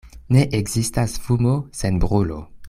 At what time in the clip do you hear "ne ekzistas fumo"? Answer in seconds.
0.35-1.53